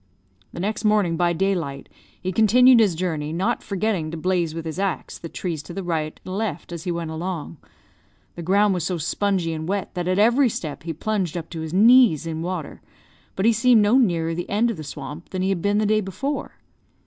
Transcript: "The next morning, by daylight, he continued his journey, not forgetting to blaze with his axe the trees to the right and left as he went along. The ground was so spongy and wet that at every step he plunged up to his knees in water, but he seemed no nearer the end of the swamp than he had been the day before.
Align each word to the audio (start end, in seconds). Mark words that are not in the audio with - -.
"The 0.51 0.59
next 0.59 0.83
morning, 0.83 1.15
by 1.15 1.31
daylight, 1.31 1.87
he 2.19 2.31
continued 2.31 2.79
his 2.79 2.95
journey, 2.95 3.31
not 3.31 3.61
forgetting 3.61 4.09
to 4.09 4.17
blaze 4.17 4.55
with 4.55 4.65
his 4.65 4.79
axe 4.79 5.19
the 5.19 5.29
trees 5.29 5.61
to 5.61 5.75
the 5.75 5.83
right 5.83 6.19
and 6.25 6.37
left 6.39 6.71
as 6.71 6.85
he 6.85 6.91
went 6.91 7.11
along. 7.11 7.57
The 8.33 8.41
ground 8.41 8.73
was 8.73 8.83
so 8.83 8.97
spongy 8.97 9.53
and 9.53 9.67
wet 9.69 9.93
that 9.93 10.07
at 10.07 10.17
every 10.17 10.49
step 10.49 10.81
he 10.81 10.91
plunged 10.93 11.37
up 11.37 11.51
to 11.51 11.61
his 11.61 11.71
knees 11.71 12.25
in 12.25 12.41
water, 12.41 12.81
but 13.35 13.45
he 13.45 13.53
seemed 13.53 13.83
no 13.83 13.99
nearer 13.99 14.33
the 14.33 14.49
end 14.49 14.71
of 14.71 14.77
the 14.77 14.83
swamp 14.83 15.29
than 15.29 15.43
he 15.43 15.49
had 15.49 15.61
been 15.61 15.77
the 15.77 15.85
day 15.85 16.01
before. 16.01 16.57